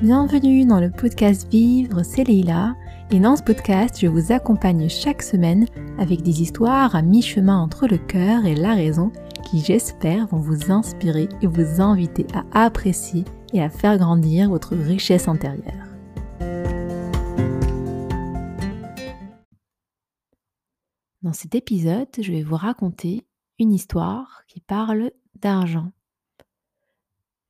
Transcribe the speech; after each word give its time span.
Bienvenue 0.00 0.64
dans 0.64 0.78
le 0.78 0.92
podcast 0.92 1.50
Vivre, 1.50 2.04
c'est 2.04 2.22
Leila. 2.22 2.76
Et 3.10 3.18
dans 3.18 3.34
ce 3.34 3.42
podcast, 3.42 3.98
je 4.00 4.06
vous 4.06 4.30
accompagne 4.30 4.88
chaque 4.88 5.22
semaine 5.22 5.66
avec 5.98 6.22
des 6.22 6.40
histoires 6.40 6.94
à 6.94 7.02
mi-chemin 7.02 7.58
entre 7.58 7.88
le 7.88 7.98
cœur 7.98 8.46
et 8.46 8.54
la 8.54 8.74
raison 8.74 9.10
qui, 9.50 9.58
j'espère, 9.58 10.28
vont 10.28 10.38
vous 10.38 10.70
inspirer 10.70 11.28
et 11.42 11.48
vous 11.48 11.80
inviter 11.80 12.28
à 12.32 12.66
apprécier 12.66 13.24
et 13.52 13.60
à 13.60 13.70
faire 13.70 13.98
grandir 13.98 14.50
votre 14.50 14.76
richesse 14.76 15.26
intérieure. 15.26 15.88
Dans 21.22 21.32
cet 21.32 21.56
épisode, 21.56 22.06
je 22.20 22.30
vais 22.30 22.44
vous 22.44 22.54
raconter 22.54 23.26
une 23.58 23.72
histoire 23.72 24.42
qui 24.46 24.60
parle 24.60 25.10
d'argent. 25.34 25.90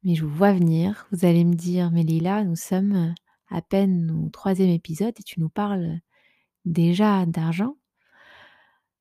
Mais 0.05 0.15
je 0.15 0.25
vous 0.25 0.35
vois 0.35 0.53
venir, 0.53 1.07
vous 1.13 1.25
allez 1.25 1.45
me 1.45 1.55
dire, 1.55 1.91
mais 1.91 2.03
Lila, 2.03 2.45
nous 2.45 2.57
sommes 2.57 2.95
euh, 2.95 3.13
à 3.49 3.63
peine 3.63 4.11
au 4.11 4.29
troisième 4.31 4.71
épisode 4.71 5.15
et 5.19 5.23
tu 5.23 5.41
nous 5.41 5.49
parles 5.49 5.99
déjà 6.65 7.27
d'argent 7.27 7.77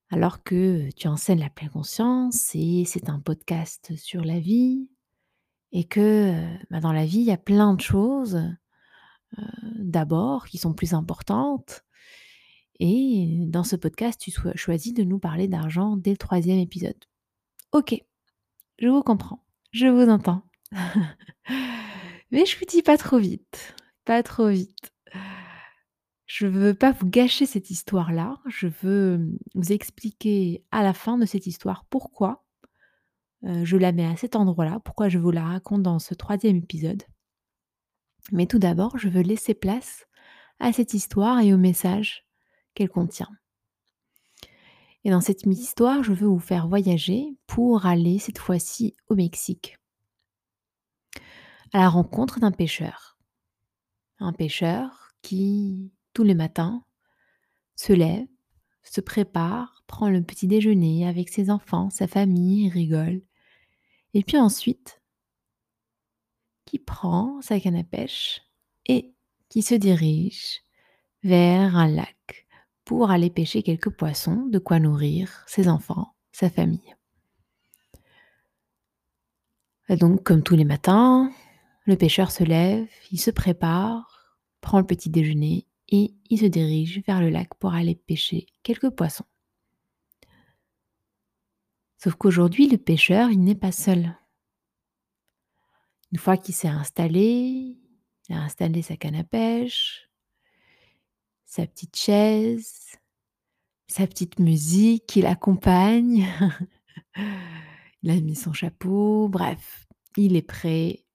alors 0.09 0.44
que 0.44 0.89
tu 0.91 1.08
enseignes 1.08 1.39
la 1.39 1.49
pleine 1.49 1.70
conscience 1.70 2.52
et 2.55 2.84
c'est 2.86 3.09
un 3.09 3.20
podcast 3.20 3.95
sur 3.98 4.23
la 4.23 4.39
vie 4.39 4.89
et 5.72 5.84
que 5.84 6.34
euh, 6.34 6.58
bah, 6.72 6.80
dans 6.80 6.94
la 6.94 7.05
vie, 7.05 7.20
il 7.20 7.25
y 7.25 7.31
a 7.31 7.38
plein 7.38 7.73
de 7.73 7.81
choses 7.81 8.36
euh, 9.38 9.41
d'abord 9.75 10.45
qui 10.48 10.58
sont 10.58 10.73
plus 10.73 10.94
importantes. 10.94 11.84
Et 12.80 13.45
dans 13.48 13.64
ce 13.64 13.75
podcast, 13.75 14.22
tu 14.22 14.31
choisis 14.55 14.94
de 14.94 15.03
nous 15.03 15.20
parler 15.20 15.48
d'argent 15.48 15.98
dès 15.98 16.11
le 16.11 16.17
troisième 16.17 16.59
épisode. 16.59 16.98
Ok, 17.72 18.02
je 18.77 18.88
vous 18.88 19.02
comprends, 19.02 19.44
je 19.72 19.88
vous 19.88 20.09
entends. 20.09 20.47
Mais 22.31 22.45
je 22.45 22.57
vous 22.57 22.66
dis 22.66 22.81
pas 22.81 22.98
trop 22.98 23.20
vite, 23.20 23.75
pas 24.05 24.23
trop 24.23 24.50
vite. 24.50 24.92
Je 26.25 26.45
veux 26.45 26.73
pas 26.73 26.92
vous 26.92 27.08
gâcher 27.08 27.45
cette 27.45 27.69
histoire-là. 27.69 28.38
Je 28.47 28.67
veux 28.81 29.31
vous 29.55 29.72
expliquer 29.72 30.66
à 30.72 30.83
la 30.83 30.94
fin 30.94 31.17
de 31.17 31.25
cette 31.25 31.47
histoire 31.47 31.86
pourquoi 31.89 32.44
je 33.44 33.77
la 33.77 33.94
mets 33.94 34.05
à 34.05 34.17
cet 34.17 34.36
endroit-là, 34.36 34.81
pourquoi 34.83 35.08
je 35.08 35.19
vous 35.19 35.31
la 35.31 35.45
raconte 35.45 35.83
dans 35.83 36.00
ce 36.00 36.14
troisième 36.14 36.58
épisode. 36.58 37.03
Mais 38.31 38.45
tout 38.45 38.59
d'abord, 38.59 38.97
je 38.97 39.08
veux 39.08 39.22
laisser 39.22 39.53
place 39.53 40.05
à 40.59 40.73
cette 40.73 40.94
histoire 40.94 41.39
et 41.39 41.53
au 41.53 41.58
message 41.58 42.25
qu'elle 42.73 42.89
contient. 42.89 43.30
Et 45.03 45.11
dans 45.11 45.22
cette 45.22 45.45
histoire, 45.45 46.03
je 46.03 46.11
veux 46.11 46.27
vous 46.27 46.39
faire 46.39 46.67
voyager 46.67 47.38
pour 47.45 47.86
aller 47.86 48.20
cette 48.20 48.39
fois-ci 48.39 48.95
au 49.08 49.16
Mexique 49.16 49.77
à 51.73 51.80
la 51.80 51.90
rencontre 51.90 52.40
d'un 52.40 52.52
pêcheur. 52.52 53.18
Un 54.20 54.34
pêcheur 54.34 55.14
qui, 55.22 55.92
tous 56.14 56.23
les 56.23 56.36
matins, 56.36 56.84
se 57.76 57.94
lève, 57.94 58.28
se 58.84 59.02
prépare, 59.02 59.84
prend 59.88 60.10
le 60.10 60.23
petit 60.23 60.48
déjeuner 60.48 61.08
avec 61.08 61.30
ses 61.30 61.50
enfants, 61.50 61.90
sa 61.90 62.08
famille, 62.08 62.70
rigole. 62.70 63.22
Et 64.14 64.23
puis 64.23 64.38
ensuite, 64.38 65.02
qui 66.66 66.80
prend 66.80 67.42
sa 67.42 67.60
canne 67.60 67.76
à 67.76 67.84
pêche 67.84 68.42
et 68.86 69.14
qui 69.50 69.62
se 69.62 69.76
dirige 69.76 70.62
vers 71.23 71.76
un 71.76 71.88
lac 71.88 72.48
pour 72.84 73.12
aller 73.12 73.30
pêcher 73.30 73.64
quelques 73.64 73.90
poissons, 73.90 74.45
de 74.48 74.60
quoi 74.60 74.80
nourrir 74.80 75.44
ses 75.48 75.68
enfants, 75.68 76.16
sa 76.32 76.50
famille. 76.50 76.95
Donc, 79.90 80.23
comme 80.23 80.44
tous 80.44 80.56
les 80.56 80.66
matins, 80.66 81.32
le 81.88 81.95
pêcheur 81.95 82.31
se 82.31 82.43
lève, 82.43 82.88
il 83.11 83.19
se 83.19 83.31
prépare, 83.31 84.38
prend 84.59 84.80
le 84.80 84.85
petit 84.85 85.09
déjeuner 85.09 85.67
et 85.88 86.13
il 86.30 86.38
se 86.38 86.45
dirige 86.45 87.02
vers 87.07 87.21
le 87.21 87.30
lac 87.30 87.55
pour 87.55 87.73
aller 87.73 87.95
pêcher 87.95 88.45
quelques 88.61 88.89
poissons. 88.89 89.25
Sauf 91.97 92.15
qu'aujourd'hui, 92.15 92.67
le 92.67 92.77
pêcheur, 92.77 93.31
il 93.31 93.39
n'est 93.39 93.55
pas 93.55 93.71
seul. 93.71 94.15
Une 96.11 96.20
fois 96.20 96.36
qu'il 96.36 96.53
s'est 96.53 96.67
installé, 96.67 97.77
il 98.27 98.36
a 98.36 98.42
installé 98.42 98.81
sa 98.81 98.97
canne 98.97 99.15
à 99.15 99.23
pêche, 99.23 100.09
sa 101.45 101.65
petite 101.65 101.95
chaise, 101.95 102.97
sa 103.87 104.05
petite 104.08 104.39
musique 104.39 105.05
qui 105.05 105.21
l'accompagne. 105.21 106.27
il 108.03 108.09
a 108.09 108.20
mis 108.20 108.36
son 108.36 108.52
chapeau, 108.52 109.30
bref, 109.30 109.87
il 110.17 110.36
est 110.36 110.42
prêt 110.42 111.07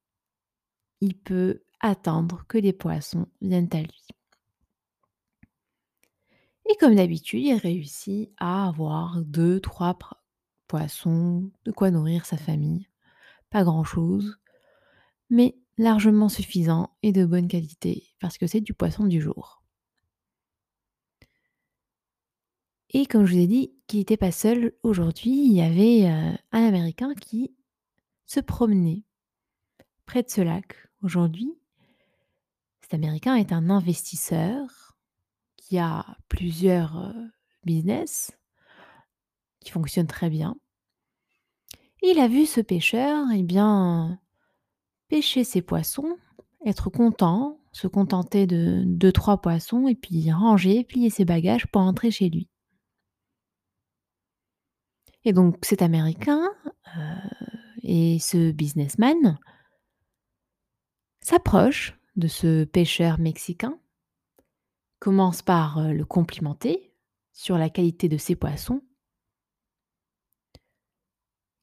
il 1.02 1.18
peut 1.18 1.64
attendre 1.80 2.44
que 2.46 2.58
les 2.58 2.72
poissons 2.72 3.26
viennent 3.40 3.68
à 3.72 3.82
lui. 3.82 4.06
Et 6.70 6.76
comme 6.76 6.94
d'habitude, 6.94 7.42
il 7.42 7.56
réussit 7.56 8.30
à 8.38 8.68
avoir 8.68 9.20
deux, 9.20 9.58
trois 9.58 9.98
poissons, 10.68 11.50
de 11.64 11.72
quoi 11.72 11.90
nourrir 11.90 12.24
sa 12.24 12.36
famille. 12.36 12.86
Pas 13.50 13.64
grand-chose, 13.64 14.38
mais 15.28 15.58
largement 15.76 16.28
suffisant 16.28 16.96
et 17.02 17.10
de 17.10 17.26
bonne 17.26 17.48
qualité, 17.48 18.06
parce 18.20 18.38
que 18.38 18.46
c'est 18.46 18.60
du 18.60 18.72
poisson 18.72 19.04
du 19.04 19.20
jour. 19.20 19.64
Et 22.90 23.06
comme 23.06 23.26
je 23.26 23.32
vous 23.32 23.40
ai 23.40 23.46
dit 23.48 23.74
qu'il 23.88 23.98
n'était 23.98 24.16
pas 24.16 24.30
seul 24.30 24.72
aujourd'hui, 24.84 25.46
il 25.46 25.52
y 25.52 25.62
avait 25.62 26.08
euh, 26.08 26.36
un 26.52 26.64
Américain 26.64 27.12
qui 27.16 27.56
se 28.24 28.38
promenait 28.38 29.02
près 30.06 30.22
de 30.22 30.30
ce 30.30 30.42
lac 30.42 30.91
Aujourd'hui, 31.02 31.52
cet 32.80 32.94
Américain 32.94 33.34
est 33.34 33.52
un 33.52 33.70
investisseur 33.70 34.96
qui 35.56 35.78
a 35.78 36.16
plusieurs 36.28 36.96
euh, 36.96 37.12
business 37.64 38.30
qui 39.60 39.72
fonctionnent 39.72 40.06
très 40.06 40.30
bien. 40.30 40.56
Il 42.02 42.20
a 42.20 42.28
vu 42.28 42.46
ce 42.46 42.60
pêcheur, 42.60 43.26
eh 43.34 43.42
bien, 43.42 44.20
pêcher 45.08 45.42
ses 45.42 45.62
poissons, 45.62 46.16
être 46.66 46.88
content, 46.88 47.58
se 47.72 47.88
contenter 47.88 48.46
de 48.46 48.82
deux, 48.86 49.12
trois 49.12 49.40
poissons, 49.40 49.88
et 49.88 49.94
puis 49.96 50.30
ranger, 50.30 50.84
plier 50.84 51.10
ses 51.10 51.24
bagages 51.24 51.66
pour 51.66 51.82
rentrer 51.82 52.12
chez 52.12 52.28
lui. 52.28 52.48
Et 55.24 55.32
donc 55.32 55.58
cet 55.62 55.82
Américain 55.82 56.48
euh, 56.96 57.14
et 57.82 58.18
ce 58.20 58.52
businessman 58.52 59.38
s'approche 61.22 61.98
de 62.16 62.28
ce 62.28 62.64
pêcheur 62.64 63.18
mexicain, 63.18 63.78
commence 64.98 65.42
par 65.42 65.78
euh, 65.78 65.92
le 65.92 66.04
complimenter 66.04 66.92
sur 67.32 67.56
la 67.56 67.70
qualité 67.70 68.08
de 68.08 68.18
ses 68.18 68.36
poissons, 68.36 68.82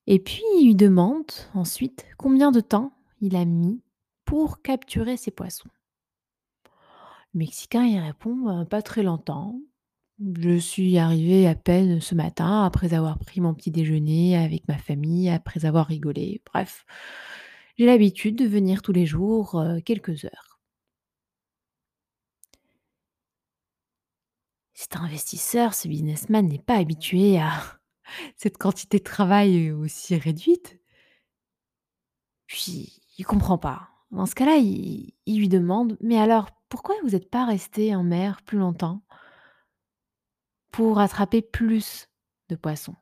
et 0.07 0.17
puis 0.17 0.41
lui 0.63 0.73
demande 0.73 1.31
ensuite 1.53 2.07
combien 2.17 2.51
de 2.51 2.61
temps 2.61 2.93
il 3.21 3.35
a 3.35 3.45
mis 3.45 3.83
pour 4.25 4.61
capturer 4.63 5.17
ses 5.17 5.29
poissons. 5.29 5.69
Le 7.33 7.39
Mexicain 7.39 7.85
y 7.85 7.99
répond 7.99 8.35
bah, 8.35 8.65
pas 8.65 8.81
très 8.81 9.03
longtemps. 9.03 9.59
Je 10.19 10.57
suis 10.57 10.97
arrivé 10.97 11.47
à 11.47 11.53
peine 11.53 12.01
ce 12.01 12.15
matin 12.15 12.65
après 12.65 12.95
avoir 12.95 13.19
pris 13.19 13.39
mon 13.39 13.53
petit 13.53 13.69
déjeuner 13.69 14.35
avec 14.35 14.67
ma 14.67 14.77
famille, 14.77 15.29
après 15.29 15.65
avoir 15.65 15.85
rigolé. 15.85 16.41
Bref, 16.51 16.85
j'ai 17.79 17.85
l'habitude 17.85 18.35
de 18.35 18.45
venir 18.45 18.81
tous 18.81 18.91
les 18.91 19.05
jours 19.05 19.55
euh, 19.57 19.79
quelques 19.79 20.25
heures. 20.25 20.59
Cet 24.73 24.97
investisseur, 24.97 25.73
ce 25.73 25.87
businessman 25.87 26.45
n'est 26.45 26.59
pas 26.59 26.75
habitué 26.75 27.39
à 27.39 27.53
cette 28.35 28.57
quantité 28.57 28.97
de 28.97 29.03
travail 29.03 29.71
aussi 29.71 30.17
réduite. 30.17 30.77
Puis, 32.47 33.01
il 33.17 33.25
comprend 33.25 33.57
pas. 33.57 33.87
Dans 34.11 34.25
ce 34.25 34.35
cas-là, 34.35 34.57
il, 34.57 35.13
il 35.25 35.39
lui 35.39 35.47
demande 35.47 35.97
Mais 36.01 36.19
alors, 36.19 36.49
pourquoi 36.67 36.95
vous 37.03 37.11
n'êtes 37.11 37.29
pas 37.29 37.45
resté 37.45 37.95
en 37.95 38.03
mer 38.03 38.41
plus 38.41 38.57
longtemps 38.57 39.05
pour 40.71 40.99
attraper 40.99 41.41
plus 41.41 42.09
de 42.49 42.57
poissons? 42.57 42.97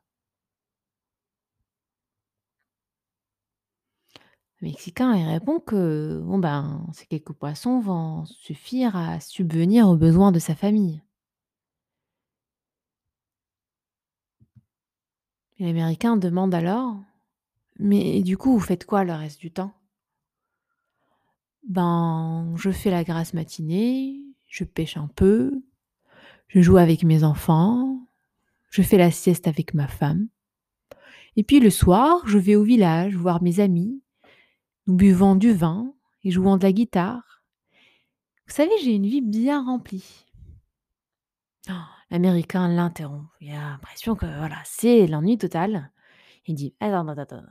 Le 4.60 4.68
Mexicain, 4.68 5.12
répond 5.30 5.60
que 5.60 6.20
bon 6.24 6.38
ben, 6.38 6.84
ces 6.92 7.06
quelques 7.06 7.32
poissons 7.32 7.78
vont 7.78 8.24
suffire 8.24 8.96
à 8.96 9.20
subvenir 9.20 9.88
aux 9.88 9.96
besoins 9.96 10.32
de 10.32 10.40
sa 10.40 10.54
famille. 10.56 11.00
l'Américain 15.60 16.16
demande 16.16 16.54
alors 16.54 16.96
Mais 17.78 18.22
du 18.22 18.36
coup, 18.36 18.52
vous 18.52 18.60
faites 18.60 18.84
quoi 18.84 19.04
le 19.04 19.12
reste 19.12 19.40
du 19.40 19.50
temps? 19.50 19.74
Ben, 21.68 22.52
je 22.56 22.70
fais 22.70 22.90
la 22.90 23.04
grasse 23.04 23.34
matinée, 23.34 24.20
je 24.46 24.64
pêche 24.64 24.96
un 24.96 25.08
peu, 25.08 25.62
je 26.48 26.60
joue 26.60 26.78
avec 26.78 27.04
mes 27.04 27.22
enfants, 27.22 28.00
je 28.70 28.82
fais 28.82 28.98
la 28.98 29.10
sieste 29.10 29.46
avec 29.46 29.74
ma 29.74 29.86
femme. 29.86 30.28
Et 31.36 31.44
puis 31.44 31.60
le 31.60 31.70
soir, 31.70 32.22
je 32.26 32.38
vais 32.38 32.56
au 32.56 32.64
village 32.64 33.14
voir 33.14 33.42
mes 33.42 33.60
amis 33.60 34.02
nous 34.88 34.94
buvons 34.94 35.36
du 35.36 35.52
vin 35.52 35.94
et 36.24 36.30
jouons 36.30 36.56
de 36.56 36.62
la 36.62 36.72
guitare. 36.72 37.44
Vous 38.46 38.54
savez, 38.54 38.72
j'ai 38.82 38.94
une 38.94 39.06
vie 39.06 39.20
bien 39.20 39.62
remplie. 39.62 40.24
L'américain 42.10 42.68
l'interrompt. 42.68 43.28
Il 43.42 43.50
a 43.50 43.60
l'impression 43.60 44.16
que 44.16 44.24
voilà, 44.24 44.56
c'est 44.64 45.06
l'ennui 45.06 45.36
total. 45.36 45.92
Il 46.46 46.54
dit 46.54 46.74
Attends, 46.80 47.06
attends, 47.06 47.20
attends. 47.20 47.42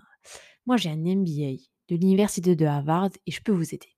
Moi, 0.65 0.77
j'ai 0.77 0.89
un 0.89 0.97
MBA 0.97 1.61
de 1.89 1.95
l'université 1.95 2.55
de 2.55 2.65
Harvard 2.65 3.11
et 3.27 3.31
je 3.31 3.41
peux 3.41 3.51
vous 3.51 3.75
aider. 3.75 3.95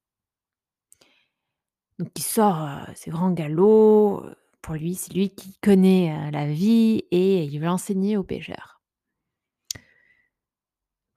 Donc, 1.97 2.09
il 2.17 2.23
sort 2.23 2.61
euh, 2.61 2.91
ses 2.93 3.09
grands 3.09 3.31
galops. 3.31 4.35
Pour 4.61 4.75
lui, 4.75 4.95
c'est 4.95 5.13
lui 5.13 5.29
qui 5.29 5.57
connaît 5.61 6.13
euh, 6.13 6.31
la 6.31 6.51
vie 6.51 7.05
et 7.11 7.45
il 7.45 7.57
veut 7.57 7.67
l'enseigner 7.67 8.17
aux 8.17 8.23
pêcheurs. 8.23 8.81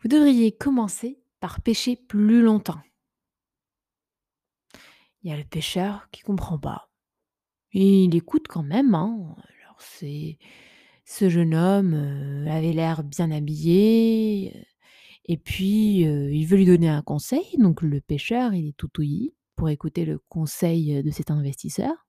Vous 0.01 0.09
devriez 0.09 0.53
commencer 0.53 1.22
par 1.43 1.61
pêcher 1.61 1.97
plus 1.97 2.41
longtemps. 2.41 2.81
Il 5.23 5.31
y 5.31 5.35
a 5.35 5.37
le 5.37 5.43
pêcheur 5.45 6.09
qui 6.13 6.23
comprend 6.23 6.57
pas. 6.57 6.89
Il 7.73 8.15
écoute 8.15 8.47
quand 8.49 8.63
même. 8.63 8.95
hein. 8.95 9.35
Alors, 9.65 9.77
c'est 9.81 10.39
ce 11.05 11.29
jeune 11.29 11.55
homme 11.55 11.95
euh, 11.95 12.47
avait 12.49 12.73
l'air 12.73 13.03
bien 13.03 13.33
habillé. 13.33 14.53
euh, 14.57 14.63
Et 15.25 15.37
puis, 15.37 16.07
euh, 16.07 16.31
il 16.33 16.47
veut 16.47 16.59
lui 16.59 16.67
donner 16.67 16.89
un 16.89 17.03
conseil. 17.03 17.45
Donc, 17.59 17.83
le 17.83 18.01
pêcheur, 18.01 18.55
il 18.55 18.69
est 18.69 18.77
tout 18.77 18.91
ouïe 19.01 19.35
pour 19.57 19.69
écouter 19.69 20.05
le 20.05 20.21
conseil 20.29 21.03
de 21.03 21.11
cet 21.11 21.33
investisseur. 21.33 22.07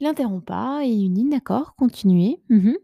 Il 0.00 0.04
n'interrompt 0.06 0.46
pas 0.46 0.86
et 0.86 0.88
il 0.90 1.12
dit 1.12 1.28
D'accord, 1.28 1.74
continuez. 1.76 2.42
Mhm. 2.48 2.76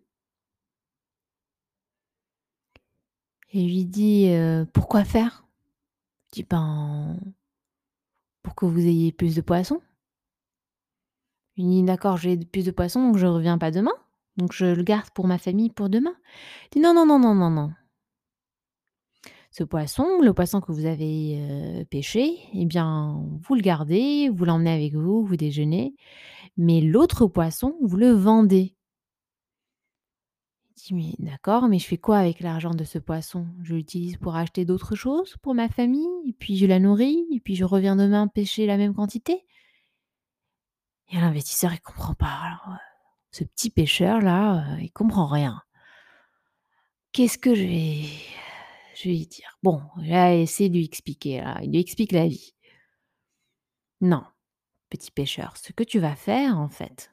Et 3.53 3.63
lui 3.63 3.85
dit 3.85 4.31
Pourquoi 4.73 5.05
faire? 5.05 5.45
Il 6.31 6.37
dit 6.37 6.47
Ben, 6.49 7.19
pour 8.43 8.55
que 8.55 8.67
vous 8.67 8.81
ayez 8.81 9.13
plus 9.13 9.35
de 9.35 9.41
poissons. 9.41 9.81
Il 11.57 11.69
dit 11.69 11.83
D'accord, 11.83 12.17
j'ai 12.17 12.37
plus 12.37 12.65
de 12.65 12.71
poissons, 12.71 13.07
donc 13.07 13.19
je 13.19 13.27
reviens 13.27 13.59
pas 13.59 13.71
demain. 13.71 13.93
Donc, 14.39 14.53
je 14.53 14.65
le 14.65 14.83
garde 14.83 15.11
pour 15.11 15.27
ma 15.27 15.37
famille 15.37 15.69
pour 15.69 15.91
demain. 15.91 16.15
Il 16.67 16.77
dit 16.77 16.81
Non, 16.81 16.95
non, 16.95 17.05
non, 17.05 17.19
non, 17.19 17.35
non, 17.35 17.51
non. 17.51 17.73
Ce 19.51 19.65
poisson, 19.65 20.23
le 20.23 20.33
poisson 20.33 20.63
que 20.63 20.73
vous 20.73 20.87
avez 20.87 21.87
pêché, 21.91 22.39
eh 22.55 22.65
bien, 22.65 23.23
vous 23.43 23.55
le 23.55 23.61
gardez, 23.61 24.31
vous 24.31 24.47
l'emmenez 24.47 24.73
avec 24.73 24.95
vous, 24.95 25.27
vous 25.27 25.37
déjeunez, 25.37 25.95
mais 26.57 26.81
l'autre 26.81 27.27
poisson, 27.27 27.77
vous 27.83 27.99
le 27.99 28.13
vendez. 28.13 28.75
D'accord, 30.91 31.69
mais 31.69 31.79
je 31.79 31.87
fais 31.87 31.99
quoi 31.99 32.19
avec 32.19 32.41
l'argent 32.41 32.75
de 32.75 32.83
ce 32.83 32.99
poisson? 32.99 33.47
Je 33.63 33.75
l'utilise 33.75 34.17
pour 34.17 34.35
acheter 34.35 34.65
d'autres 34.65 34.97
choses 34.97 35.37
pour 35.43 35.55
ma 35.55 35.69
famille, 35.69 36.09
et 36.27 36.33
puis 36.33 36.57
je 36.57 36.67
la 36.67 36.81
nourris, 36.81 37.25
et 37.33 37.41
puis 37.41 37.55
je 37.55 37.65
reviens 37.65 37.95
demain 37.95 38.27
pêcher 38.27 38.67
la 38.67 38.77
même 38.77 38.95
quantité? 38.95 39.47
Et 41.11 41.17
l'investisseur, 41.17 41.73
il 41.73 41.81
comprend 41.81 42.15
pas. 42.15 42.61
Euh, 42.69 42.73
ce 43.31 43.45
petit 43.45 43.71
pêcheur 43.71 44.21
là, 44.21 44.75
euh, 44.75 44.81
il 44.81 44.91
comprend 44.91 45.27
rien. 45.27 45.63
Qu'est-ce 47.13 47.39
que 47.39 47.55
je 47.55 47.63
vais, 47.63 48.09
je 48.97 49.05
vais 49.05 49.17
lui 49.17 49.27
dire? 49.27 49.59
Bon, 49.63 49.83
j'ai 50.01 50.43
essayé 50.43 50.69
de 50.69 50.77
lui 50.77 50.85
expliquer. 50.85 51.43
Là. 51.43 51.61
Il 51.63 51.71
lui 51.71 51.79
explique 51.79 52.13
la 52.13 52.27
vie. 52.27 52.55
Non, 54.01 54.25
petit 54.91 55.11
pêcheur, 55.13 55.57
ce 55.57 55.73
que 55.73 55.85
tu 55.85 56.01
vas 56.01 56.17
faire 56.17 56.59
en 56.59 56.69
fait, 56.69 57.13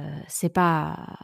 heu, 0.00 0.04
c'est 0.28 0.50
pas 0.50 1.16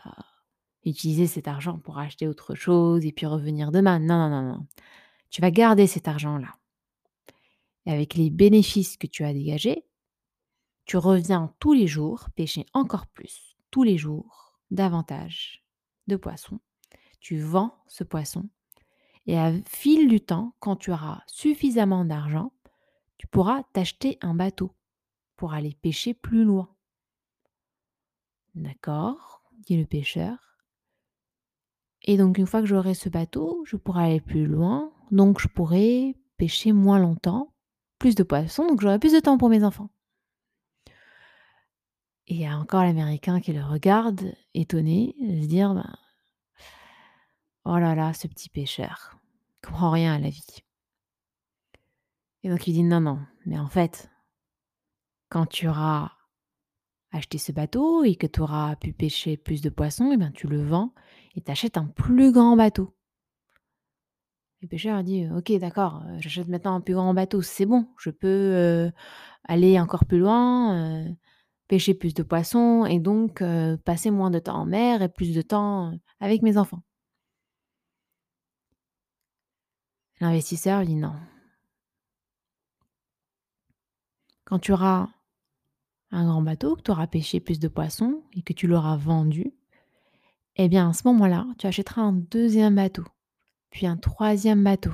utiliser 0.85 1.27
cet 1.27 1.49
argent 1.49 1.79
pour 1.79 1.99
acheter 1.99 2.27
autre 2.27 2.55
chose 2.55 3.05
et 3.05 3.13
puis 3.13 3.27
revenir 3.27 3.71
demain. 3.71 3.99
Non, 3.99 4.29
non, 4.29 4.31
non, 4.31 4.43
non. 4.43 4.67
Tu 5.31 5.41
vas 5.41 5.51
garder 5.51 5.87
cet 5.87 6.09
argent-là 6.09 6.55
et 7.87 7.93
avec 7.93 8.15
les 8.15 8.31
bénéfices 8.31 8.97
que 8.97 9.07
tu 9.07 9.25
as 9.25 9.33
dégagés, 9.33 9.85
tu 10.85 10.97
reviens 10.97 11.55
tous 11.59 11.73
les 11.73 11.87
jours 11.87 12.29
pêcher 12.35 12.67
encore 12.75 13.07
plus, 13.07 13.57
tous 13.71 13.83
les 13.83 13.97
jours, 13.97 14.59
davantage 14.71 15.65
de 16.07 16.17
poissons. 16.17 16.61
Tu 17.21 17.39
vends 17.39 17.83
ce 17.87 18.05
poisson 18.05 18.49
et 19.27 19.39
à 19.39 19.53
fil 19.67 20.09
du 20.09 20.21
temps, 20.21 20.55
quand 20.59 20.77
tu 20.77 20.91
auras 20.91 21.23
suffisamment 21.27 22.05
d'argent, 22.05 22.53
tu 23.19 23.27
pourras 23.27 23.63
t'acheter 23.73 24.19
un 24.21 24.35
bateau 24.35 24.75
pour 25.37 25.53
aller 25.53 25.77
pêcher 25.81 26.13
plus 26.13 26.45
loin. 26.45 26.75
D'accord, 28.55 29.43
dit 29.61 29.77
le 29.77 29.87
pêcheur. 29.87 30.52
Et 32.05 32.17
donc 32.17 32.39
une 32.39 32.47
fois 32.47 32.61
que 32.61 32.67
j'aurai 32.67 32.95
ce 32.95 33.09
bateau, 33.09 33.63
je 33.67 33.77
pourrai 33.77 34.05
aller 34.05 34.21
plus 34.21 34.47
loin, 34.47 34.93
donc 35.11 35.41
je 35.41 35.49
pourrai 35.49 36.17
pêcher 36.37 36.73
moins 36.73 36.99
longtemps, 36.99 37.53
plus 37.99 38.15
de 38.15 38.23
poissons, 38.23 38.67
donc 38.67 38.81
j'aurai 38.81 38.99
plus 38.99 39.13
de 39.13 39.21
temps 39.21 39.39
pour 39.39 39.49
mes 39.49 39.63
enfants. 39.63 39.91
Et 42.27 42.35
il 42.35 42.41
y 42.41 42.47
a 42.47 42.57
encore 42.57 42.83
l'Américain 42.83 43.41
qui 43.41 43.53
le 43.53 43.65
regarde, 43.65 44.35
étonné, 44.55 45.15
de 45.21 45.43
se 45.43 45.47
dire 45.47 45.75
ben, 45.75 45.97
Oh 47.65 47.79
là 47.79 47.95
là, 47.95 48.13
ce 48.13 48.27
petit 48.27 48.49
pêcheur, 48.49 49.19
il 49.57 49.67
comprend 49.67 49.91
rien 49.91 50.15
à 50.15 50.19
la 50.19 50.31
vie. 50.31 50.65
Et 52.43 52.49
donc 52.49 52.67
il 52.67 52.73
dit 52.73 52.83
Non, 52.83 53.01
non, 53.01 53.21
mais 53.47 53.59
en 53.59 53.69
fait, 53.69 54.11
quand 55.29 55.47
tu 55.47 55.69
auras 55.69 56.13
acheté 57.13 57.39
ce 57.39 57.53
bateau 57.53 58.05
et 58.05 58.17
que 58.17 58.27
tu 58.27 58.41
auras 58.41 58.77
pu 58.77 58.93
pêcher 58.93 59.37
plus 59.37 59.61
de 59.61 59.71
poissons, 59.71 60.13
et 60.13 60.17
ben 60.17 60.33
tu 60.33 60.49
le 60.49 60.63
vends 60.63 60.93
et 61.37 61.41
t'achètes 61.41 61.77
un 61.77 61.87
plus 61.87 62.33
grand 62.33 62.57
bateau. 62.57 62.95
Le 64.63 64.69
pêcheur 64.69 65.03
dit 65.03 65.27
Ok, 65.37 65.53
d'accord, 65.59 66.03
euh, 66.07 66.17
j'achète 66.21 66.49
maintenant 66.49 66.75
un 66.75 66.81
plus 66.81 66.95
grand 66.95 67.15
bateau, 67.15 67.43
c'est 67.43 67.67
bon, 67.67 67.89
je 67.99 68.11
peux 68.11 68.29
euh, 68.29 68.91
aller 69.45 69.79
encore 69.81 70.05
plus 70.07 70.19
loin, 70.19 71.05
euh, 71.07 71.11
pêcher 71.69 71.95
plus 71.95 72.15
de 72.15 72.23
poissons 72.23 72.87
et 72.87 72.99
donc 73.01 73.43
passer 73.85 74.11
moins 74.11 74.31
de 74.31 74.39
temps 74.39 74.57
en 74.61 74.67
mer 74.67 75.03
et 75.03 75.09
plus 75.09 75.35
de 75.35 75.43
temps 75.43 75.93
avec 76.21 76.43
mes 76.43 76.59
enfants. 76.59 76.83
L'investisseur 80.21 80.85
dit 80.85 80.95
non. 80.95 81.15
Quand 84.45 84.59
tu 84.59 84.73
auras 84.73 85.09
un 86.13 86.27
grand 86.27 86.43
bateau, 86.43 86.77
que 86.77 86.83
tu 86.83 86.91
auras 86.91 87.07
pêché 87.07 87.41
plus 87.41 87.59
de 87.59 87.69
poissons 87.69 88.23
et 88.35 88.43
que 88.43 88.53
tu 88.53 88.67
l'auras 88.67 88.97
vendu, 88.97 89.53
eh 90.57 90.69
bien 90.69 90.91
à 90.91 90.93
ce 90.93 91.03
moment-là, 91.09 91.47
tu 91.59 91.67
achèteras 91.67 92.03
un 92.03 92.13
deuxième 92.13 92.77
bateau, 92.77 93.05
puis 93.71 93.87
un 93.87 93.97
troisième 93.97 94.63
bateau. 94.63 94.93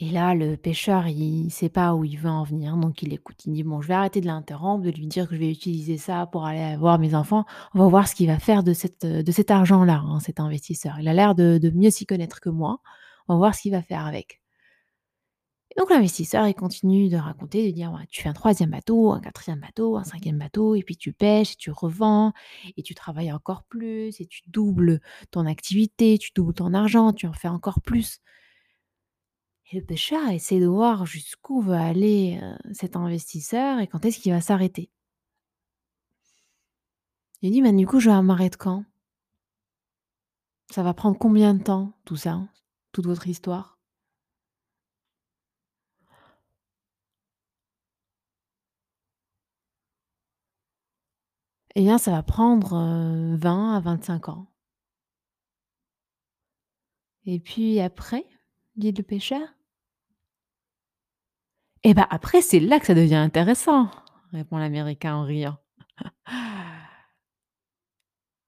Et 0.00 0.10
là, 0.10 0.34
le 0.34 0.56
pêcheur, 0.56 1.06
il 1.06 1.50
sait 1.50 1.68
pas 1.68 1.94
où 1.94 2.04
il 2.04 2.18
veut 2.18 2.30
en 2.30 2.42
venir, 2.42 2.76
donc 2.76 3.02
il 3.02 3.12
écoute. 3.12 3.46
Il 3.46 3.52
dit 3.52 3.62
bon, 3.62 3.80
je 3.80 3.88
vais 3.88 3.94
arrêter 3.94 4.20
de 4.20 4.26
l'interrompre, 4.26 4.84
de 4.84 4.90
lui 4.90 5.06
dire 5.06 5.28
que 5.28 5.36
je 5.36 5.40
vais 5.40 5.50
utiliser 5.50 5.98
ça 5.98 6.26
pour 6.26 6.44
aller 6.46 6.76
voir 6.76 6.98
mes 6.98 7.14
enfants. 7.14 7.44
On 7.74 7.78
va 7.78 7.86
voir 7.88 8.08
ce 8.08 8.16
qu'il 8.16 8.26
va 8.26 8.40
faire 8.40 8.64
de, 8.64 8.72
cet 8.72 9.50
argent-là, 9.50 10.02
hein, 10.04 10.18
cet 10.18 10.40
investisseur. 10.40 10.98
Il 10.98 11.06
a 11.06 11.14
l'air 11.14 11.34
de 11.36 11.70
mieux 11.74 11.90
s'y 11.90 12.06
connaître 12.06 12.40
que 12.40 12.50
moi. 12.50 12.80
On 13.28 13.34
va 13.34 13.38
voir 13.38 13.54
ce 13.54 13.62
qu'il 13.62 13.72
va 13.72 13.82
faire 13.82 14.04
avec. 14.04 14.43
Donc 15.76 15.90
l'investisseur, 15.90 16.46
il 16.46 16.54
continue 16.54 17.08
de 17.08 17.16
raconter, 17.16 17.66
de 17.66 17.74
dire 17.74 17.92
tu 18.08 18.22
fais 18.22 18.28
un 18.28 18.32
troisième 18.32 18.70
bateau, 18.70 19.12
un 19.12 19.20
quatrième 19.20 19.60
bateau, 19.60 19.96
un 19.96 20.04
cinquième 20.04 20.38
bateau, 20.38 20.76
et 20.76 20.82
puis 20.82 20.96
tu 20.96 21.12
pêches, 21.12 21.56
tu 21.56 21.70
revends, 21.72 22.32
et 22.76 22.82
tu 22.82 22.94
travailles 22.94 23.32
encore 23.32 23.64
plus, 23.64 24.20
et 24.20 24.26
tu 24.26 24.42
doubles 24.46 25.00
ton 25.32 25.46
activité, 25.46 26.16
tu 26.18 26.30
doubles 26.34 26.54
ton 26.54 26.74
argent, 26.74 27.12
tu 27.12 27.26
en 27.26 27.32
fais 27.32 27.48
encore 27.48 27.80
plus. 27.80 28.20
Et 29.72 29.80
le 29.80 29.84
pêcheur 29.84 30.28
essaie 30.28 30.60
de 30.60 30.66
voir 30.66 31.06
jusqu'où 31.06 31.60
va 31.60 31.84
aller 31.84 32.38
euh, 32.42 32.54
cet 32.72 32.96
investisseur 32.96 33.80
et 33.80 33.86
quand 33.86 34.04
est-ce 34.04 34.20
qu'il 34.20 34.32
va 34.32 34.40
s'arrêter. 34.40 34.90
Il 37.42 37.50
dit, 37.50 37.62
mais 37.62 37.72
du 37.72 37.86
coup, 37.86 38.00
je 38.00 38.10
vais 38.10 38.22
m'arrêter 38.22 38.56
quand? 38.58 38.84
Ça 40.70 40.82
va 40.82 40.94
prendre 40.94 41.18
combien 41.18 41.54
de 41.54 41.62
temps, 41.62 41.92
tout 42.04 42.16
ça, 42.16 42.46
toute 42.92 43.06
votre 43.06 43.28
histoire? 43.28 43.73
Eh 51.76 51.82
bien, 51.82 51.98
ça 51.98 52.12
va 52.12 52.22
prendre 52.22 52.74
euh, 52.74 53.36
20 53.36 53.76
à 53.76 53.80
25 53.80 54.28
ans. 54.28 54.46
Et 57.26 57.40
puis 57.40 57.80
après, 57.80 58.24
dit 58.76 58.92
le 58.92 59.02
pêcheur? 59.02 59.48
Eh 61.82 61.94
bien, 61.94 62.06
après, 62.10 62.42
c'est 62.42 62.60
là 62.60 62.80
que 62.80 62.86
ça 62.86 62.94
devient 62.94 63.16
intéressant, 63.16 63.90
répond 64.32 64.56
l'Américain 64.58 65.16
en 65.16 65.24
riant. 65.24 65.58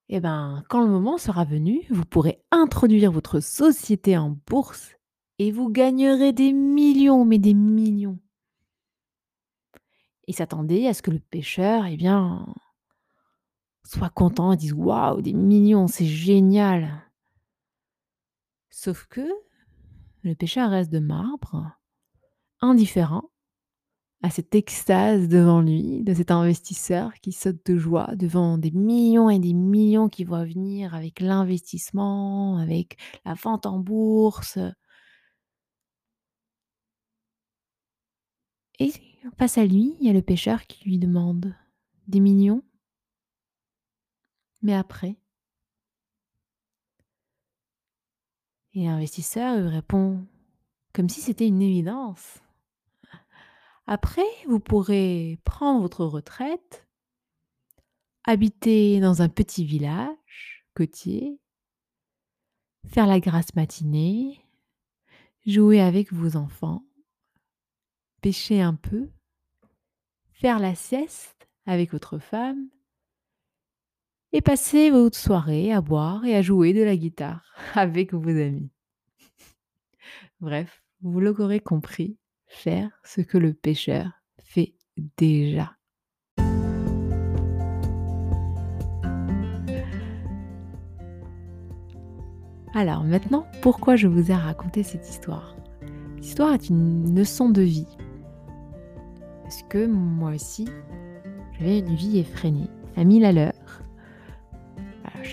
Eh 0.08 0.20
bien, 0.20 0.62
quand 0.68 0.82
le 0.82 0.86
moment 0.86 1.18
sera 1.18 1.44
venu, 1.44 1.84
vous 1.90 2.04
pourrez 2.04 2.40
introduire 2.52 3.10
votre 3.10 3.40
société 3.40 4.16
en 4.16 4.38
bourse 4.46 4.96
et 5.40 5.50
vous 5.50 5.68
gagnerez 5.68 6.32
des 6.32 6.52
millions, 6.52 7.24
mais 7.24 7.38
des 7.38 7.54
millions. 7.54 8.20
Il 10.28 10.34
s'attendait 10.36 10.86
à 10.86 10.94
ce 10.94 11.02
que 11.02 11.10
le 11.10 11.18
pêcheur, 11.18 11.86
eh 11.86 11.96
bien, 11.96 12.46
soit 13.86 14.10
content 14.10 14.52
et 14.52 14.56
dise 14.56 14.72
Waouh, 14.72 15.22
des 15.22 15.32
millions, 15.32 15.86
c'est 15.86 16.06
génial. 16.06 17.02
Sauf 18.70 19.06
que 19.06 19.26
le 20.22 20.34
pêcheur 20.34 20.70
reste 20.70 20.92
de 20.92 20.98
marbre 20.98 21.70
indifférent 22.60 23.30
à 24.22 24.30
cette 24.30 24.54
extase 24.54 25.28
devant 25.28 25.60
lui, 25.60 26.02
de 26.02 26.14
cet 26.14 26.30
investisseur 26.30 27.12
qui 27.22 27.32
saute 27.32 27.64
de 27.66 27.76
joie 27.76 28.14
devant 28.16 28.58
des 28.58 28.70
millions 28.70 29.30
et 29.30 29.38
des 29.38 29.52
millions 29.52 30.08
qui 30.08 30.24
voient 30.24 30.44
venir 30.44 30.94
avec 30.94 31.20
l'investissement, 31.20 32.56
avec 32.58 32.96
la 33.24 33.34
vente 33.34 33.66
en 33.66 33.78
bourse. 33.78 34.58
Et 38.78 38.92
face 39.38 39.58
à 39.58 39.64
lui, 39.64 39.96
il 40.00 40.06
y 40.06 40.10
a 40.10 40.12
le 40.12 40.22
pêcheur 40.22 40.66
qui 40.66 40.84
lui 40.84 40.98
demande 40.98 41.54
des 42.08 42.20
millions. 42.20 42.62
Mais 44.62 44.74
après? 44.74 45.16
Et 48.74 48.84
l'investisseur 48.84 49.56
lui 49.58 49.68
répond 49.68 50.26
comme 50.92 51.08
si 51.08 51.20
c'était 51.20 51.46
une 51.46 51.62
évidence. 51.62 52.40
Après, 53.86 54.26
vous 54.48 54.60
pourrez 54.60 55.38
prendre 55.44 55.80
votre 55.80 56.04
retraite, 56.04 56.86
habiter 58.24 58.98
dans 59.00 59.22
un 59.22 59.28
petit 59.28 59.64
village 59.64 60.66
côtier, 60.74 61.38
faire 62.88 63.06
la 63.06 63.20
grasse 63.20 63.54
matinée, 63.54 64.44
jouer 65.46 65.80
avec 65.80 66.12
vos 66.12 66.36
enfants, 66.36 66.84
pêcher 68.20 68.60
un 68.60 68.74
peu, 68.74 69.10
faire 70.32 70.58
la 70.58 70.74
sieste 70.74 71.48
avec 71.66 71.92
votre 71.92 72.18
femme 72.18 72.68
et 74.32 74.40
passer 74.40 74.90
votre 74.90 75.18
soirée 75.18 75.72
à 75.72 75.80
boire 75.80 76.24
et 76.24 76.34
à 76.34 76.42
jouer 76.42 76.72
de 76.72 76.82
la 76.82 76.96
guitare 76.96 77.44
avec 77.74 78.12
vos 78.12 78.28
amis. 78.28 78.70
Bref, 80.40 80.82
vous 81.02 81.20
l'aurez 81.20 81.60
compris, 81.60 82.18
faire 82.46 82.90
ce 83.04 83.20
que 83.20 83.38
le 83.38 83.54
pêcheur 83.54 84.10
fait 84.38 84.74
déjà. 85.16 85.72
Alors 92.74 93.04
maintenant, 93.04 93.46
pourquoi 93.62 93.96
je 93.96 94.06
vous 94.06 94.30
ai 94.30 94.34
raconté 94.34 94.82
cette 94.82 95.08
histoire? 95.08 95.56
L'histoire 96.18 96.52
est 96.52 96.68
une 96.68 97.18
leçon 97.18 97.48
de 97.48 97.62
vie. 97.62 97.96
Parce 99.42 99.62
que 99.62 99.86
moi 99.86 100.32
aussi, 100.32 100.68
j'avais 101.58 101.78
une 101.78 101.94
vie 101.94 102.18
effrénée, 102.18 102.68
à 102.96 103.04
mille 103.04 103.24
à 103.24 103.32
l'heure, 103.32 103.54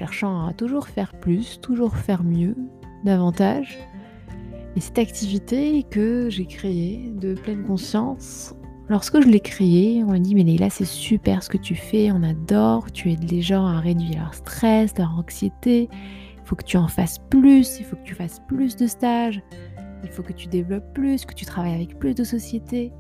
cherchant 0.03 0.47
à 0.47 0.53
toujours 0.53 0.87
faire 0.87 1.13
plus, 1.13 1.61
toujours 1.61 1.95
faire 1.95 2.25
mieux, 2.25 2.57
davantage. 3.05 3.79
Et 4.75 4.81
cette 4.81 4.99
activité 4.99 5.85
que 5.89 6.29
j'ai 6.29 6.45
créée 6.45 7.09
de 7.15 7.35
pleine 7.35 7.63
conscience, 7.63 8.53
lorsque 8.89 9.21
je 9.21 9.27
l'ai 9.29 9.39
créée, 9.39 10.03
on 10.03 10.11
m'a 10.11 10.19
dit 10.19 10.35
mais 10.35 10.43
Leila 10.43 10.69
c'est 10.69 10.83
super 10.83 11.41
ce 11.41 11.47
que 11.47 11.57
tu 11.57 11.75
fais, 11.75 12.11
on 12.11 12.21
adore, 12.21 12.91
tu 12.91 13.13
aides 13.13 13.31
les 13.31 13.41
gens 13.41 13.65
à 13.65 13.79
réduire 13.79 14.19
leur 14.19 14.33
stress, 14.33 14.93
leur 14.97 15.17
anxiété, 15.17 15.87
il 15.89 16.41
faut 16.43 16.57
que 16.57 16.65
tu 16.65 16.75
en 16.75 16.89
fasses 16.89 17.19
plus, 17.29 17.79
il 17.79 17.85
faut 17.85 17.95
que 17.95 18.03
tu 18.03 18.15
fasses 18.15 18.41
plus 18.45 18.75
de 18.75 18.87
stages, 18.87 19.41
il 20.03 20.09
faut 20.09 20.23
que 20.23 20.33
tu 20.33 20.49
développes 20.49 20.93
plus, 20.93 21.23
que 21.23 21.33
tu 21.33 21.45
travailles 21.45 21.75
avec 21.75 21.97
plus 21.97 22.13
de 22.13 22.25
sociétés. 22.25 22.91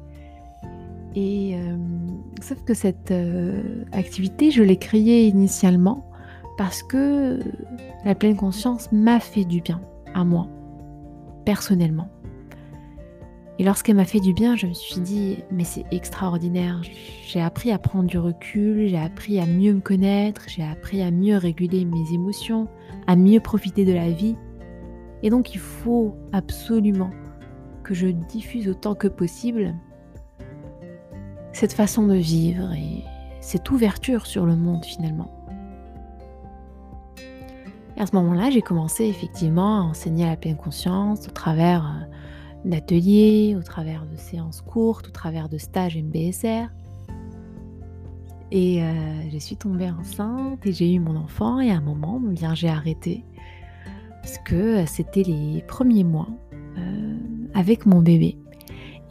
Et 1.15 1.55
euh, 1.57 1.75
sauf 2.41 2.63
que 2.63 2.73
cette 2.73 3.11
euh, 3.11 3.83
activité, 3.91 4.51
je 4.51 4.63
l'ai 4.63 4.77
créée 4.77 5.27
initialement 5.27 6.12
parce 6.63 6.81
que 6.81 7.41
la 8.05 8.15
pleine 8.15 8.37
conscience 8.37 8.89
m'a 8.93 9.19
fait 9.19 9.43
du 9.43 9.59
bien 9.59 9.81
à 10.13 10.23
moi, 10.23 10.47
personnellement. 11.43 12.07
Et 13.59 13.65
lorsqu'elle 13.65 13.97
m'a 13.97 14.05
fait 14.05 14.21
du 14.21 14.33
bien, 14.33 14.55
je 14.55 14.67
me 14.67 14.73
suis 14.73 15.01
dit, 15.01 15.39
mais 15.51 15.65
c'est 15.65 15.83
extraordinaire. 15.91 16.79
J'ai 17.27 17.41
appris 17.41 17.73
à 17.73 17.79
prendre 17.79 18.07
du 18.07 18.17
recul, 18.17 18.87
j'ai 18.87 18.97
appris 18.97 19.41
à 19.41 19.45
mieux 19.45 19.73
me 19.73 19.81
connaître, 19.81 20.43
j'ai 20.47 20.63
appris 20.63 21.01
à 21.01 21.11
mieux 21.11 21.35
réguler 21.35 21.83
mes 21.83 22.13
émotions, 22.13 22.69
à 23.07 23.17
mieux 23.17 23.41
profiter 23.41 23.83
de 23.83 23.91
la 23.91 24.09
vie. 24.09 24.37
Et 25.21 25.29
donc 25.29 25.53
il 25.53 25.59
faut 25.59 26.15
absolument 26.31 27.11
que 27.83 27.93
je 27.93 28.07
diffuse 28.07 28.69
autant 28.69 28.95
que 28.95 29.09
possible 29.09 29.75
cette 31.51 31.73
façon 31.73 32.07
de 32.07 32.15
vivre 32.15 32.71
et 32.71 33.03
cette 33.41 33.69
ouverture 33.69 34.25
sur 34.25 34.45
le 34.45 34.55
monde 34.55 34.85
finalement. 34.85 35.43
Et 37.97 38.01
à 38.01 38.05
ce 38.05 38.15
moment-là, 38.15 38.49
j'ai 38.49 38.61
commencé 38.61 39.05
effectivement 39.05 39.81
à 39.81 39.83
enseigner 39.83 40.25
la 40.25 40.35
pleine 40.35 40.57
conscience 40.57 41.27
au 41.27 41.31
travers 41.31 41.85
euh, 41.85 42.69
d'ateliers, 42.69 43.55
au 43.57 43.61
travers 43.61 44.05
de 44.05 44.15
séances 44.15 44.61
courtes, 44.61 45.07
au 45.07 45.11
travers 45.11 45.49
de 45.49 45.57
stages 45.57 45.97
MBSR. 45.97 46.69
Et 48.51 48.83
euh, 48.83 49.29
je 49.31 49.37
suis 49.37 49.57
tombée 49.57 49.89
enceinte 49.89 50.65
et 50.65 50.73
j'ai 50.73 50.93
eu 50.93 50.99
mon 50.99 51.15
enfant 51.15 51.59
et 51.59 51.71
à 51.71 51.77
un 51.77 51.81
moment, 51.81 52.21
eh 52.29 52.33
bien, 52.33 52.53
j'ai 52.53 52.69
arrêté 52.69 53.25
parce 54.21 54.37
que 54.39 54.85
c'était 54.85 55.23
les 55.23 55.63
premiers 55.67 56.03
mois 56.03 56.29
euh, 56.77 57.17
avec 57.53 57.85
mon 57.85 58.01
bébé. 58.01 58.37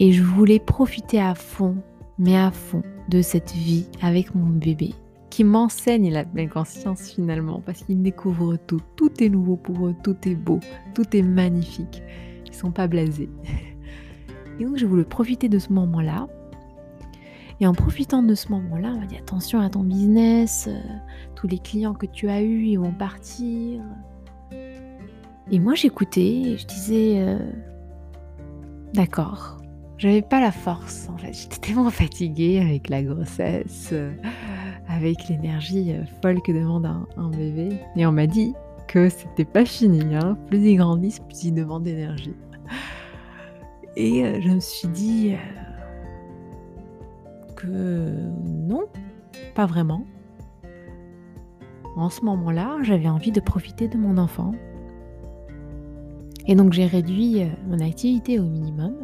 Et 0.01 0.13
je 0.13 0.23
voulais 0.23 0.59
profiter 0.59 1.21
à 1.21 1.35
fond, 1.35 1.77
mais 2.19 2.37
à 2.37 2.51
fond, 2.51 2.83
de 3.09 3.21
cette 3.21 3.53
vie 3.53 3.87
avec 4.01 4.35
mon 4.35 4.47
bébé 4.47 4.95
qui 5.33 5.45
m'enseigne 5.45 6.13
la 6.13 6.27
pleine 6.27 6.51
conscience 6.51 7.09
finalement, 7.09 7.63
parce 7.65 7.85
qu'ils 7.85 8.03
découvrent 8.03 8.59
tout. 8.67 8.83
Tout 8.97 9.25
est 9.25 9.31
nouveau 9.31 9.57
pour 9.57 9.87
eux, 9.87 9.95
tout 10.03 10.17
est 10.29 10.35
beau, 10.35 10.61
tout 10.93 11.17
est 11.17 11.23
magnifique. 11.23 12.03
Ils 12.47 12.55
sont 12.55 12.71
pas 12.71 12.87
blasés. 12.87 13.31
Et 14.61 14.65
donc 14.67 14.77
je 14.77 14.85
voulais 14.85 15.07
profiter 15.07 15.49
de 15.49 15.59
ce 15.59 15.73
moment-là. 15.73 16.29
Et 17.61 17.67
en 17.67 17.73
profitant 17.73 18.23
de 18.23 18.35
ce 18.35 18.51
moment-là, 18.51 18.93
on 18.95 19.01
m'a 19.01 19.07
dit 19.07 19.17
attention 19.17 19.59
à 19.61 19.71
ton 19.71 19.85
business, 19.85 20.69
euh, 20.69 20.79
tous 21.35 21.49
les 21.49 21.59
clients 21.59 21.95
que 21.95 22.05
tu 22.05 22.29
as 22.29 22.43
eus, 22.43 22.67
ils 22.67 22.79
vont 22.79 22.93
partir. 22.93 23.81
Et 25.51 25.59
moi 25.59 25.75
j'écoutais, 25.75 26.59
je 26.59 26.67
disais 26.67 27.15
euh, 27.21 27.39
d'accord. 28.93 29.63
J'avais 29.97 30.21
pas 30.21 30.43
la 30.43 30.53
force 30.53 31.09
en 31.09 31.17
fait, 31.17 31.33
j'étais 31.33 31.57
tellement 31.57 31.89
fatiguée 31.89 32.61
avec 32.61 32.91
la 32.91 33.03
grossesse. 33.03 33.95
Avec 34.95 35.29
l'énergie 35.29 35.93
euh, 35.93 36.05
folle 36.21 36.43
que 36.43 36.53
demande 36.53 36.87
un, 37.17 37.29
bébé. 37.31 37.79
Et 37.97 38.05
on 38.05 38.13
m'a 38.13 38.27
dit 38.27 38.55
que 38.89 39.09
c'était 39.09 39.47
pas 39.47 39.65
fini. 39.65 40.15
Hein. 40.15 40.37
Plus 40.49 40.59
ils 40.59 40.77
grandissent, 40.77 41.21
plus 41.21 41.45
ils 41.45 41.55
demandent 41.55 41.85
d'énergie. 41.85 42.35
Et 43.97 44.25
euh, 44.25 44.39
je 44.43 44.51
me 44.51 44.61
suis 44.61 44.89
dit 44.89 45.33
euh, 45.33 45.37
que 47.57 48.13
non, 48.45 48.85
pas 49.55 49.65
vraiment. 49.65 50.05
En 51.97 52.11
ce 52.11 52.23
moment-là, 52.27 52.79
j'avais 52.83 53.09
envie 53.09 53.33
de 53.33 53.41
profiter 53.41 53.89
de 53.89 53.97
mon 53.97 54.19
enfant. 54.19 54.53
Et 56.47 56.55
donc 56.55 56.75
j'ai 56.75 56.87
réduit 56.87 57.47
mon 57.67 57.79
activité 57.79 58.39
au 58.39 58.45
minimum. 58.45 58.95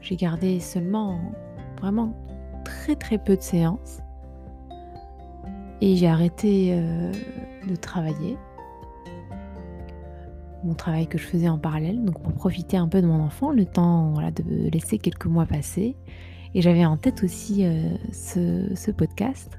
J'ai 0.00 0.16
gardé 0.16 0.58
seulement 0.60 1.18
vraiment 1.80 2.14
très 2.64 2.96
très 2.96 3.18
peu 3.18 3.36
de 3.36 3.42
séances. 3.42 4.00
Et 5.80 5.96
j'ai 5.96 6.08
arrêté 6.08 6.70
euh, 6.72 7.12
de 7.68 7.76
travailler. 7.76 8.36
Mon 10.64 10.74
travail 10.74 11.06
que 11.06 11.18
je 11.18 11.24
faisais 11.24 11.48
en 11.48 11.58
parallèle, 11.58 12.02
donc 12.04 12.22
pour 12.22 12.32
profiter 12.32 12.76
un 12.76 12.88
peu 12.88 13.02
de 13.02 13.06
mon 13.06 13.20
enfant, 13.22 13.50
le 13.52 13.66
temps 13.66 14.14
de 14.14 14.70
laisser 14.70 14.98
quelques 14.98 15.26
mois 15.26 15.46
passer. 15.46 15.96
Et 16.54 16.62
j'avais 16.62 16.84
en 16.86 16.96
tête 16.96 17.22
aussi 17.22 17.64
euh, 17.64 17.94
ce, 18.12 18.90
podcast. 18.90 19.58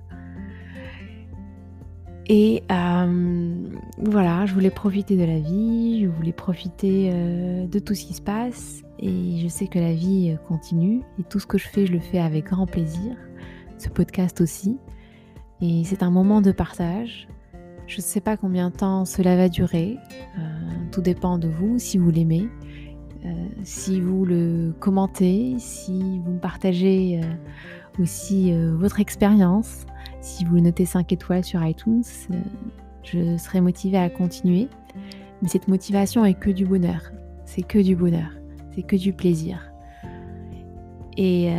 Et 2.29 2.63
euh, 2.71 3.69
voilà, 3.99 4.45
je 4.47 4.53
voulais 4.53 4.71
profiter 4.71 5.15
de 5.15 5.23
la 5.23 5.39
vie, 5.39 6.01
je 6.03 6.09
voulais 6.09 6.33
profiter 6.33 7.09
de 7.11 7.79
tout 7.79 7.93
ce 7.93 8.05
qui 8.05 8.13
se 8.15 8.21
passe. 8.21 8.81
Et 8.99 9.37
je 9.37 9.47
sais 9.47 9.67
que 9.67 9.79
la 9.79 9.93
vie 9.93 10.35
continue. 10.47 11.03
Et 11.19 11.23
tout 11.23 11.39
ce 11.39 11.45
que 11.45 11.57
je 11.57 11.67
fais, 11.67 11.85
je 11.85 11.93
le 11.93 11.99
fais 11.99 12.19
avec 12.19 12.45
grand 12.45 12.65
plaisir. 12.65 13.15
Ce 13.77 13.87
podcast 13.87 14.41
aussi. 14.41 14.77
Et 15.61 15.83
c'est 15.85 16.03
un 16.03 16.11
moment 16.11 16.41
de 16.41 16.51
partage. 16.51 17.27
Je 17.87 17.97
ne 17.97 18.01
sais 18.01 18.21
pas 18.21 18.37
combien 18.37 18.69
de 18.69 18.75
temps 18.75 19.05
cela 19.05 19.35
va 19.35 19.49
durer. 19.49 19.97
Euh, 20.37 20.41
tout 20.91 21.01
dépend 21.01 21.37
de 21.37 21.47
vous, 21.47 21.79
si 21.79 21.97
vous 21.97 22.11
l'aimez, 22.11 22.47
euh, 23.25 23.29
si 23.63 24.01
vous 24.01 24.25
le 24.25 24.73
commentez, 24.79 25.55
si 25.57 26.19
vous 26.19 26.37
partagez 26.37 27.21
euh, 27.23 28.01
aussi 28.01 28.51
votre 28.75 28.99
expérience, 28.99 29.85
si 30.21 30.45
vous 30.45 30.59
notez 30.59 30.85
5 30.85 31.11
étoiles 31.11 31.43
sur 31.43 31.65
iTunes, 31.65 32.03
je 33.03 33.37
serai 33.37 33.61
motivée 33.61 33.97
à 33.97 34.09
continuer. 34.09 34.67
Mais 35.41 35.47
cette 35.47 35.67
motivation 35.67 36.25
est 36.25 36.35
que 36.35 36.51
du 36.51 36.65
bonheur. 36.65 37.11
C'est 37.45 37.63
que 37.63 37.79
du 37.79 37.95
bonheur. 37.95 38.29
C'est 38.75 38.83
que 38.83 38.95
du 38.95 39.13
plaisir. 39.13 39.71
Et 41.15 41.51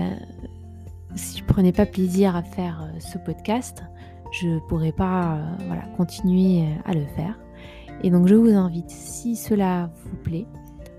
si 1.15 1.38
je 1.38 1.45
prenais 1.45 1.73
pas 1.73 1.87
plaisir 1.87 2.37
à 2.37 2.43
faire 2.43 2.83
euh, 2.83 3.00
ce 3.00 3.19
podcast, 3.19 3.83
je 4.31 4.59
pourrais 4.69 4.93
pas 4.93 5.37
euh, 5.37 5.57
voilà, 5.67 5.83
continuer 5.97 6.62
euh, 6.62 6.75
à 6.85 6.95
le 6.95 7.07
faire. 7.07 7.38
Et 8.03 8.11
donc 8.11 8.29
je 8.29 8.35
vous 8.35 8.50
invite, 8.50 8.91
si 8.91 9.37
cela 9.37 9.91
vous 10.05 10.17
plaît, 10.17 10.47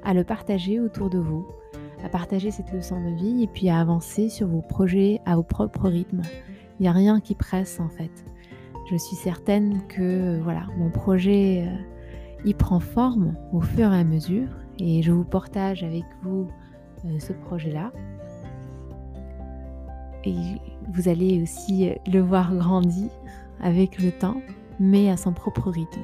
à 0.03 0.13
le 0.13 0.23
partager 0.23 0.79
autour 0.79 1.09
de 1.09 1.19
vous, 1.19 1.47
à 2.03 2.09
partager 2.09 2.51
cette 2.51 2.71
leçon 2.71 3.01
de 3.01 3.15
vie 3.15 3.43
et 3.43 3.47
puis 3.47 3.69
à 3.69 3.79
avancer 3.79 4.29
sur 4.29 4.47
vos 4.47 4.61
projets 4.61 5.21
à 5.25 5.35
vos 5.35 5.43
propres 5.43 5.89
rythmes. 5.89 6.21
Il 6.79 6.83
n'y 6.83 6.87
a 6.87 6.93
rien 6.93 7.19
qui 7.19 7.35
presse 7.35 7.79
en 7.79 7.89
fait. 7.89 8.11
Je 8.89 8.97
suis 8.97 9.15
certaine 9.15 9.85
que 9.87 10.39
voilà, 10.41 10.65
mon 10.77 10.89
projet 10.89 11.67
il 12.45 12.55
prend 12.55 12.79
forme 12.79 13.35
au 13.53 13.61
fur 13.61 13.93
et 13.93 13.99
à 13.99 14.03
mesure 14.03 14.47
et 14.79 15.01
je 15.03 15.11
vous 15.11 15.25
partage 15.25 15.83
avec 15.83 16.05
vous 16.23 16.47
ce 17.19 17.33
projet-là. 17.33 17.91
Et 20.25 20.35
vous 20.93 21.07
allez 21.07 21.41
aussi 21.41 21.89
le 22.11 22.19
voir 22.19 22.53
grandir 22.55 23.09
avec 23.61 24.01
le 24.01 24.11
temps, 24.11 24.41
mais 24.79 25.09
à 25.09 25.17
son 25.17 25.33
propre 25.33 25.69
rythme. 25.69 26.01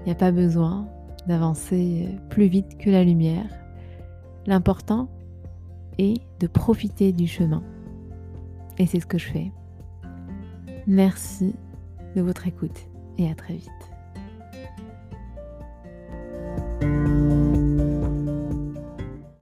Il 0.00 0.06
n'y 0.06 0.12
a 0.12 0.16
pas 0.16 0.32
besoin 0.32 0.86
d'avancer 1.26 2.08
plus 2.30 2.46
vite 2.46 2.78
que 2.78 2.90
la 2.90 3.04
lumière. 3.04 3.48
L'important 4.46 5.08
est 5.98 6.20
de 6.40 6.46
profiter 6.46 7.12
du 7.12 7.26
chemin. 7.26 7.62
Et 8.78 8.86
c'est 8.86 9.00
ce 9.00 9.06
que 9.06 9.18
je 9.18 9.26
fais. 9.26 9.52
Merci 10.86 11.54
de 12.14 12.20
votre 12.20 12.46
écoute 12.46 12.86
et 13.18 13.28
à 13.28 13.34
très 13.34 13.54
vite. 13.54 13.95